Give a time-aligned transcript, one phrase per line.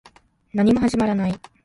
[0.53, 1.39] 何も始まらない